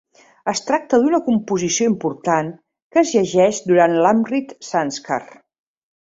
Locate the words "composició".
1.25-1.89